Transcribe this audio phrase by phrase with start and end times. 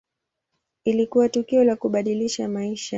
[0.83, 2.89] Ilikuwa tukio la kubadilisha maisha.